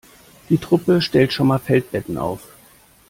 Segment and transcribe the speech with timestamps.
[0.49, 2.41] Die Truppe stellt schon mal Feldbetten auf.